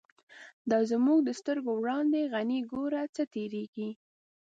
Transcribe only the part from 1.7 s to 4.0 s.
وړاندی، «غنی» گوره څه تیریږی